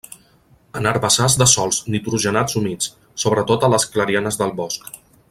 [0.79, 2.91] En herbassars de sòls nitrogenats humits,
[3.25, 4.95] sobretot a les clarianes del bosc.